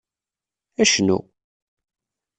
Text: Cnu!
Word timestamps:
Cnu! 0.91 1.17